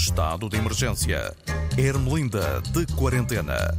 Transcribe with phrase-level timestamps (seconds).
[0.00, 1.36] Estado de emergência.
[1.76, 3.78] Ermelinda de quarentena.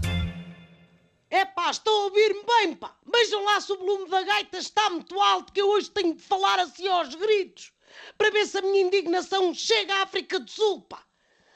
[1.32, 2.96] É pá, estão a ouvir-me bem, pá.
[3.12, 6.22] Vejam lá se o volume da gaita está muito alto, que eu hoje tenho de
[6.22, 7.74] falar assim aos gritos,
[8.20, 11.02] para ver se a minha indignação chega à África do Sul, pá.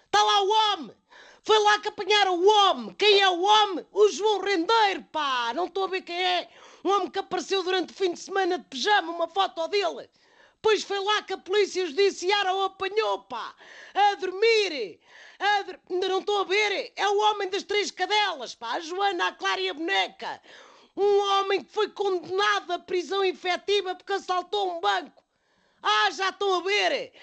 [0.07, 0.95] Está lá o homem.
[1.43, 2.95] Foi lá que apanharam o homem.
[2.95, 3.86] Quem é o homem?
[3.91, 5.54] O João Rendeiro, pá.
[5.54, 6.50] Não estou a ver quem é.
[6.84, 10.10] Um homem que apareceu durante o fim de semana de pijama, uma foto dele.
[10.65, 13.54] Pois foi lá que a polícia judiciária o apanhou, pá.
[13.93, 15.00] A dormir.
[15.38, 16.91] A Ainda não estou a ver.
[16.96, 18.71] É o homem das três cadelas, pá.
[18.71, 20.41] A Joana, a Clara e a boneca.
[20.97, 25.24] Um homem que foi condenado à prisão efetiva porque assaltou um banco.
[25.83, 27.13] Ah, já estão a ver!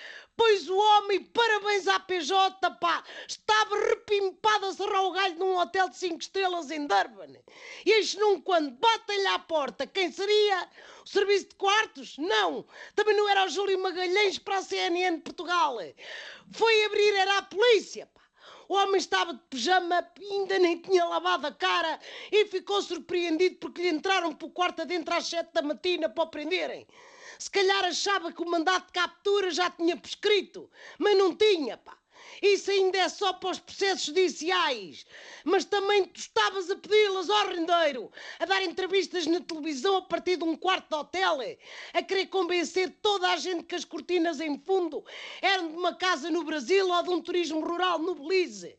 [0.44, 3.04] Pois o homem, parabéns à PJ, pá!
[3.28, 7.38] Estava repimpado a serrar o galho num hotel de 5 estrelas em Durban.
[7.86, 10.68] E eis num quando batem-lhe à porta, quem seria?
[11.04, 12.18] O serviço de quartos?
[12.18, 12.66] Não!
[12.96, 15.76] Também não era o Júlio Magalhães para a CNN Portugal.
[16.50, 18.21] Foi abrir, era a polícia, pá!
[18.72, 22.00] O homem estava de pijama, ainda nem tinha lavado a cara
[22.32, 26.28] e ficou surpreendido porque lhe entraram pelo quarto adentro às sete da matina para o
[26.28, 26.86] prenderem.
[27.38, 31.98] Se calhar achava que o mandato de captura já tinha prescrito, mas não tinha, pá.
[32.40, 35.06] Isso ainda é só para os processos judiciais.
[35.44, 40.36] Mas também tu estavas a pedi-las ao rendeiro, a dar entrevistas na televisão a partir
[40.36, 41.38] de um quarto de hotel,
[41.92, 45.04] a querer convencer toda a gente que as cortinas em fundo
[45.40, 48.76] eram de uma casa no Brasil ou de um turismo rural no Belize.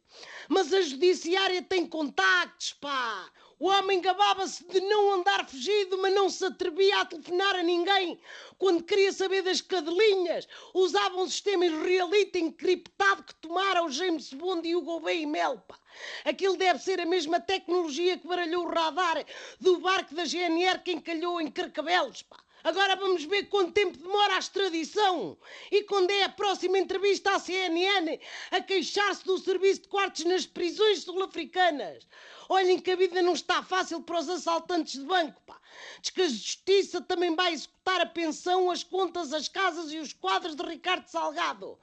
[0.47, 3.31] Mas a judiciária tem contactos, pá.
[3.63, 8.19] O homem gabava-se de não andar fugido, mas não se atrevia a telefonar a ninguém.
[8.57, 14.67] Quando queria saber das cadelinhas, usava um sistema israelita encriptado que tomara o James Bond
[14.67, 15.79] e o Gouveia e Mel, pá.
[16.25, 19.25] Aquilo deve ser a mesma tecnologia que baralhou o radar
[19.61, 22.35] do barco da GNR que encalhou em Carcavelos, pá.
[22.63, 25.37] Agora vamos ver quanto tempo demora a extradição.
[25.69, 28.19] E quando é a próxima entrevista à CNN
[28.51, 32.07] a queixar-se do serviço de quartos nas prisões sul-africanas.
[32.47, 35.59] Olhem que a vida não está fácil para os assaltantes de banco, pá.
[36.01, 40.13] Diz que a justiça também vai executar a pensão, as contas, as casas e os
[40.13, 41.77] quadros de Ricardo Salgado.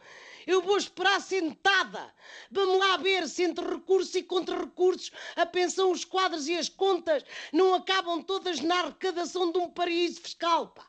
[0.46, 2.12] Eu vou esperar sentada.
[2.50, 7.24] Vamos lá ver se entre recursos e contra-recursos a pensão, os quadros e as contas
[7.52, 10.86] não acabam todas na arrecadação de um paraíso fiscal, pá.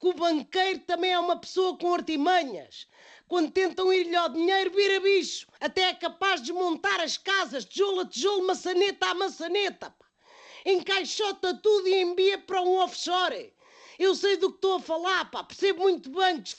[0.00, 2.88] Que o banqueiro também é uma pessoa com artimanhas.
[3.28, 5.46] Quando tentam ir-lhe ao dinheiro, vira bicho.
[5.60, 10.06] Até é capaz de desmontar as casas, tijolo a tijolo, maçaneta a maçaneta, pá.
[10.64, 13.52] Encaixota tudo e envia para um offshore.
[13.98, 15.44] Eu sei do que estou a falar, pá.
[15.44, 16.52] Percebo muito bancos,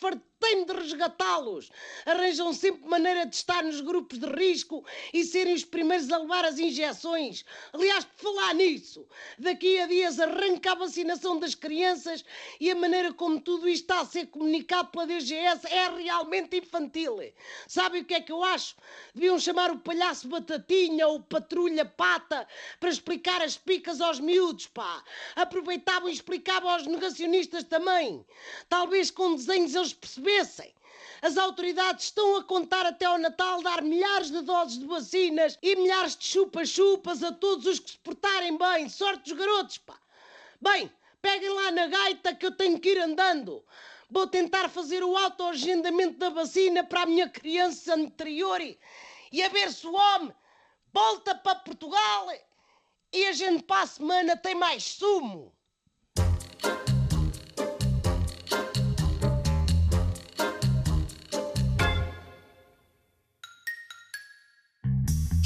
[0.44, 1.72] fartei-me de resgatá-los.
[2.06, 6.44] Arranjam sempre maneira de estar nos grupos de risco e serem os primeiros a levar
[6.44, 7.46] as injeções.
[7.72, 9.08] Aliás, por falar nisso,
[9.40, 12.26] daqui a dias arranca a vacinação das crianças
[12.60, 17.14] e a maneira como tudo isto está a ser comunicado pela DGS é realmente infantil.
[17.68, 18.76] Sabe o que é que eu acho?
[19.14, 22.48] Deviam chamar o palhaço Batatinha ou Patrulha Pata
[22.80, 25.04] para explicar as picas aos miúdos, pá.
[25.36, 28.26] Aproveitavam e explicavam aos negacionistas também.
[28.68, 29.94] Talvez com desenhos eles
[31.22, 35.76] As autoridades estão a contar até ao Natal dar milhares de doses de vacinas e
[35.76, 38.90] milhares de chupas-chupas a todos os que se portarem bem.
[38.90, 39.98] Sorte dos garotos, pá.
[40.60, 43.64] Bem, peguem lá na gaita que eu tenho que ir andando.
[44.10, 48.78] Vou tentar fazer o autoagendamento da vacina para a minha criança anterior e,
[49.32, 50.34] e a ver se o homem
[50.92, 52.28] volta para Portugal
[53.14, 55.56] e a gente para a semana tem mais sumo.